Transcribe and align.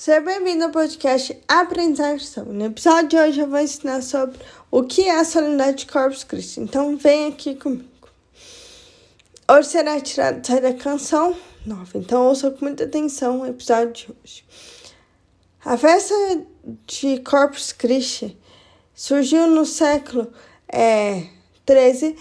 Seja 0.00 0.18
bem-vindo 0.22 0.64
ao 0.64 0.70
podcast 0.70 1.38
Apresentação. 1.46 2.46
No 2.46 2.64
episódio 2.64 3.08
de 3.08 3.16
hoje 3.18 3.40
eu 3.42 3.46
vou 3.46 3.58
ensinar 3.58 4.00
sobre 4.00 4.38
o 4.70 4.82
que 4.82 5.02
é 5.02 5.20
a 5.20 5.24
solenidade 5.26 5.84
de 5.84 5.92
Corpus 5.92 6.24
Christi. 6.24 6.58
Então 6.60 6.96
vem 6.96 7.26
aqui 7.26 7.54
comigo. 7.54 8.08
Hoje 9.46 9.68
será 9.68 10.00
tirado 10.00 10.40
da 10.40 10.72
canção 10.72 11.36
nova. 11.66 11.90
Então 11.98 12.28
ouça 12.28 12.50
com 12.50 12.64
muita 12.64 12.84
atenção 12.84 13.42
o 13.42 13.46
episódio 13.46 13.92
de 13.92 14.08
hoje. 14.10 14.44
A 15.62 15.76
festa 15.76 16.14
de 16.86 17.20
Corpus 17.20 17.70
Christi 17.70 18.38
surgiu 18.94 19.48
no 19.48 19.66
século 19.66 20.32
é, 20.66 21.26
13 21.66 22.16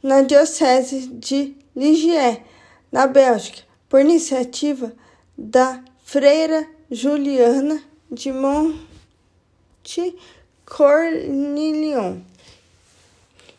na 0.00 0.22
diocese 0.22 1.08
de 1.08 1.56
Ligier, 1.74 2.44
na 2.92 3.08
Bélgica, 3.08 3.62
por 3.88 4.00
iniciativa 4.00 4.92
da 5.36 5.82
freira 6.04 6.75
Juliana 6.88 7.82
de 8.12 8.30
Monte 8.30 10.16
Cornilion, 10.64 12.18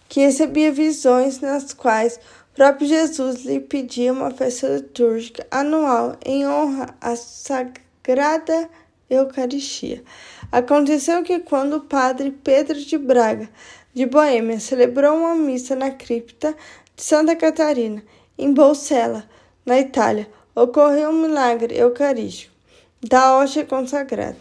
que 0.08 0.22
recebia 0.22 0.72
visões 0.72 1.42
nas 1.42 1.74
quais 1.74 2.16
o 2.16 2.56
próprio 2.56 2.88
Jesus 2.88 3.44
lhe 3.44 3.60
pedia 3.60 4.14
uma 4.14 4.32
festa 4.32 4.70
litúrgica 4.70 5.46
anual 5.52 6.16
em 6.26 6.48
honra 6.48 6.96
à 7.02 7.18
Sagrada 7.18 8.70
Eucaristia. 9.10 10.02
Aconteceu 10.50 11.22
que 11.22 11.40
quando 11.40 11.76
o 11.76 11.82
padre 11.82 12.32
Pedro 12.32 12.80
de 12.80 12.98
Braga, 12.98 13.50
de 13.94 14.06
Boêmia, 14.06 14.58
celebrou 14.62 15.18
uma 15.18 15.36
missa 15.36 15.76
na 15.76 15.92
cripta 15.92 16.56
de 16.96 17.04
Santa 17.04 17.36
Catarina, 17.36 18.02
em 18.38 18.54
Bolsela, 18.54 19.30
na 19.66 19.78
Itália, 19.78 20.30
ocorreu 20.56 21.10
um 21.10 21.24
milagre 21.24 21.78
eucarístico 21.78 22.57
da 23.08 23.38
hóstia 23.38 23.66
consagrada. 23.66 24.36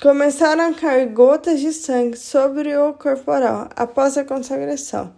Começaram 0.00 0.68
a 0.68 0.72
cair 0.72 1.08
gotas 1.08 1.58
de 1.58 1.72
sangue 1.72 2.16
sobre 2.16 2.76
o 2.76 2.94
corporal 2.94 3.68
após 3.74 4.16
a 4.16 4.24
consagração. 4.24 5.12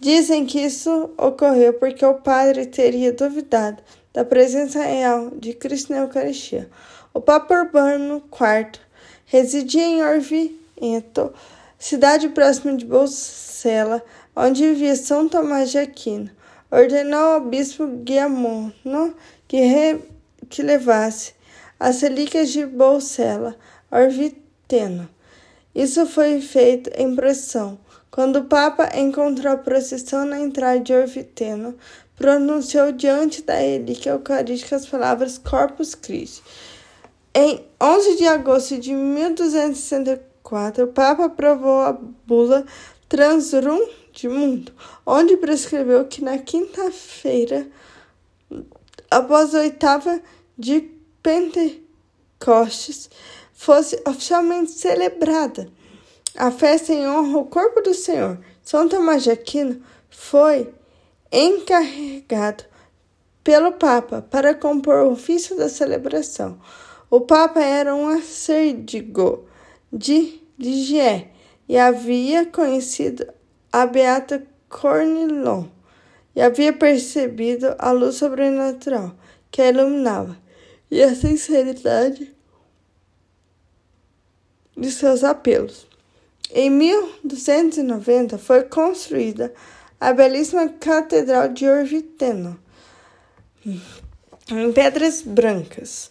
Dizem 0.00 0.46
que 0.46 0.58
isso 0.58 1.10
ocorreu 1.18 1.74
porque 1.74 2.04
o 2.04 2.14
padre 2.14 2.64
teria 2.64 3.12
duvidado 3.12 3.82
da 4.14 4.24
presença 4.24 4.82
real 4.82 5.30
de 5.36 5.52
Cristo 5.52 5.92
na 5.92 5.98
Eucaristia. 5.98 6.70
O 7.12 7.20
Papa 7.20 7.54
Urbano 7.54 8.22
IV 8.32 8.80
residia 9.26 9.84
em 9.84 10.02
Orvieto, 10.02 11.34
cidade 11.78 12.30
próxima 12.30 12.74
de 12.74 12.86
Bolsela, 12.86 14.02
onde 14.34 14.66
vivia 14.66 14.96
São 14.96 15.28
Tomás 15.28 15.70
de 15.70 15.78
Aquino. 15.78 16.30
Ordenou 16.70 17.34
ao 17.34 17.40
bispo 17.42 17.86
Guiamono 17.86 19.14
que 19.46 19.60
re 19.60 20.00
que 20.48 20.62
levasse 20.62 21.34
as 21.82 22.00
relíquias 22.00 22.50
de 22.50 22.64
Bolsela 22.64 23.56
Orviteno. 23.90 25.08
Isso 25.74 26.06
foi 26.06 26.40
feito 26.40 26.88
em 26.94 27.16
procissão. 27.16 27.76
Quando 28.08 28.36
o 28.36 28.44
Papa 28.44 28.88
encontrou 28.96 29.52
a 29.52 29.56
procissão 29.56 30.24
na 30.24 30.38
entrada 30.38 30.78
de 30.78 30.92
Orviteno, 30.92 31.74
pronunciou 32.14 32.92
diante 32.92 33.42
da 33.42 33.54
relíquia 33.54 34.12
eucarística 34.12 34.76
as 34.76 34.86
palavras 34.86 35.38
Corpus 35.38 35.96
Christi. 35.96 36.40
Em 37.34 37.64
11 37.82 38.16
de 38.16 38.28
agosto 38.28 38.78
de 38.78 38.94
1264, 38.94 40.84
o 40.84 40.88
Papa 40.88 41.24
aprovou 41.24 41.80
a 41.80 41.98
bula 42.24 42.64
Transrum 43.08 43.88
de 44.12 44.28
Mundo, 44.28 44.72
onde 45.04 45.36
prescreveu 45.36 46.04
que 46.04 46.22
na 46.22 46.38
quinta-feira, 46.38 47.66
após 49.10 49.52
a 49.52 49.62
oitava 49.62 50.20
de 50.56 51.01
Pentecostes 51.22 53.08
fosse 53.52 54.00
oficialmente 54.06 54.72
celebrada. 54.72 55.68
A 56.36 56.50
festa 56.50 56.92
em 56.92 57.06
honra 57.06 57.38
ao 57.38 57.44
corpo 57.44 57.80
do 57.80 57.94
Senhor, 57.94 58.38
São 58.62 58.88
Tomás 58.88 59.22
de 59.22 59.30
Aquino, 59.30 59.82
foi 60.10 60.72
encarregado 61.30 62.64
pelo 63.44 63.72
Papa 63.72 64.26
para 64.30 64.54
compor 64.54 65.04
o 65.04 65.12
ofício 65.12 65.56
da 65.56 65.68
celebração. 65.68 66.58
O 67.10 67.20
Papa 67.20 67.60
era 67.60 67.94
um 67.94 68.08
acérdigo 68.08 69.46
de 69.92 70.40
Ligier 70.58 71.30
e 71.68 71.76
havia 71.76 72.46
conhecido 72.46 73.26
a 73.72 73.86
Beata 73.86 74.46
Cornilon 74.68 75.66
e 76.34 76.40
havia 76.40 76.72
percebido 76.72 77.74
a 77.78 77.90
luz 77.92 78.16
sobrenatural 78.16 79.14
que 79.50 79.60
a 79.60 79.68
iluminava 79.68 80.41
e 80.92 81.02
a 81.02 81.12
sinceridade 81.14 82.32
de 84.76 84.90
seus 84.90 85.24
apelos. 85.24 85.86
Em 86.50 86.68
1290 86.68 88.36
foi 88.36 88.64
construída 88.64 89.54
a 89.98 90.12
belíssima 90.12 90.68
Catedral 90.68 91.48
de 91.48 91.66
Orvieto, 91.66 92.60
em 93.64 93.80
pedras 94.74 95.22
brancas, 95.22 96.10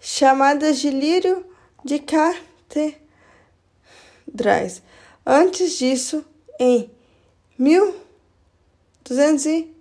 chamadas 0.00 0.78
de 0.78 0.90
Lírio 0.90 1.44
de 1.84 1.98
Catedrais. 1.98 2.94
Antes 5.26 5.78
disso, 5.78 6.24
em 6.60 6.88
1200 7.58 9.73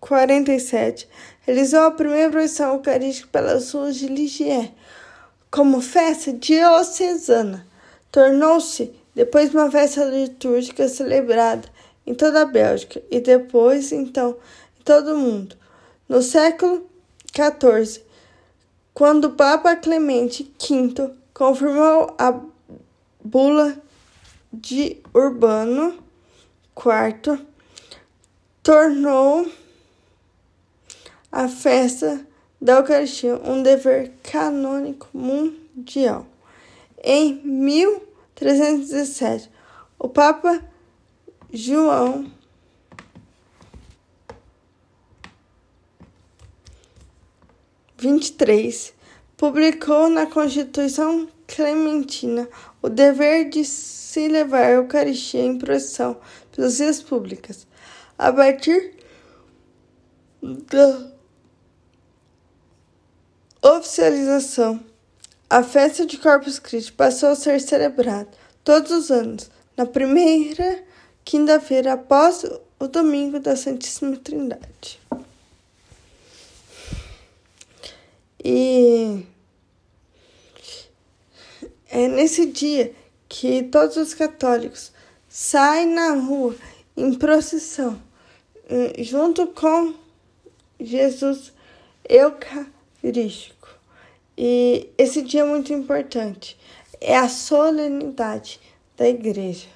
47, 0.00 1.08
realizou 1.40 1.80
a 1.80 1.90
primeira 1.90 2.30
procissão 2.30 2.74
eucarística 2.74 3.28
pelas 3.30 3.72
ruas 3.72 3.96
de 3.96 4.08
Ligier, 4.08 4.72
como 5.50 5.80
festa 5.80 6.32
diocesana. 6.32 7.66
Tornou-se 8.10 8.92
depois 9.14 9.54
uma 9.54 9.70
festa 9.70 10.04
litúrgica 10.04 10.88
celebrada 10.88 11.68
em 12.06 12.14
toda 12.14 12.42
a 12.42 12.46
Bélgica 12.46 13.02
e 13.10 13.20
depois, 13.20 13.90
então, 13.92 14.36
em 14.78 14.82
todo 14.82 15.14
o 15.14 15.18
mundo. 15.18 15.56
No 16.08 16.22
século 16.22 16.88
XIV, 17.34 18.04
quando 18.94 19.26
o 19.26 19.32
Papa 19.32 19.74
Clemente 19.76 20.50
V 20.60 21.10
confirmou 21.34 22.14
a 22.18 22.40
bula 23.22 23.76
de 24.52 24.98
Urbano 25.12 25.98
IV, 26.76 27.44
tornou 28.62 29.46
a 31.30 31.48
festa 31.48 32.26
da 32.60 32.74
Eucaristia 32.74 33.40
um 33.44 33.62
dever 33.62 34.12
canônico 34.22 35.08
mundial. 35.12 36.26
Em 37.02 37.34
1317, 37.44 39.50
o 39.98 40.08
Papa 40.08 40.62
João 41.52 42.30
e 48.02 48.92
publicou 49.36 50.08
na 50.08 50.26
Constituição 50.26 51.28
Clementina 51.46 52.48
o 52.82 52.88
dever 52.88 53.48
de 53.48 53.64
se 53.64 54.28
levar 54.28 54.64
a 54.64 54.70
Eucaristia 54.72 55.42
em 55.42 55.58
procissão 55.58 56.18
pelas 56.52 56.78
vias 56.78 57.02
públicas. 57.02 57.66
A 58.18 58.32
partir 58.32 58.94
da 60.42 61.15
Oficialização: 63.66 64.80
A 65.50 65.60
festa 65.60 66.06
de 66.06 66.18
Corpus 66.18 66.60
Christi 66.60 66.92
passou 66.92 67.30
a 67.30 67.34
ser 67.34 67.60
celebrada 67.60 68.28
todos 68.62 68.92
os 68.92 69.10
anos, 69.10 69.50
na 69.76 69.84
primeira 69.84 70.84
quinta-feira 71.24 71.94
após 71.94 72.44
o 72.78 72.86
domingo 72.86 73.40
da 73.40 73.56
Santíssima 73.56 74.16
Trindade. 74.18 75.00
E 78.44 79.26
é 81.90 82.06
nesse 82.06 82.46
dia 82.46 82.94
que 83.28 83.64
todos 83.64 83.96
os 83.96 84.14
católicos 84.14 84.92
saem 85.28 85.88
na 85.88 86.12
rua 86.12 86.54
em 86.96 87.12
procissão, 87.14 88.00
eh, 88.68 89.02
junto 89.02 89.48
com 89.48 89.92
Jesus 90.78 91.52
Eucarístico. 93.06 93.68
E 94.36 94.90
esse 94.98 95.22
dia 95.22 95.42
é 95.42 95.44
muito 95.44 95.72
importante. 95.72 96.58
É 97.00 97.16
a 97.16 97.28
solenidade 97.28 98.60
da 98.96 99.08
igreja. 99.08 99.68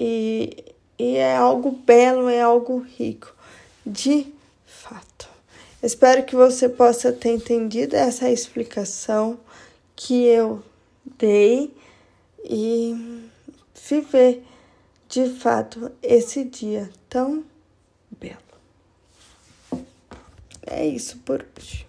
E, 0.00 0.64
e 0.98 1.16
é 1.16 1.36
algo 1.36 1.70
belo, 1.70 2.28
é 2.28 2.40
algo 2.40 2.78
rico, 2.78 3.34
de 3.84 4.32
fato. 4.66 5.28
Espero 5.82 6.24
que 6.24 6.34
você 6.34 6.68
possa 6.68 7.12
ter 7.12 7.30
entendido 7.30 7.94
essa 7.94 8.30
explicação 8.30 9.38
que 9.94 10.24
eu 10.24 10.62
dei 11.18 11.72
e 12.42 13.22
viver 13.88 14.42
de 15.08 15.28
fato 15.28 15.92
esse 16.02 16.44
dia 16.44 16.90
tão 17.08 17.44
belo. 18.10 18.38
É 20.66 20.86
isso 20.86 21.18
por 21.18 21.44
hoje. 21.56 21.86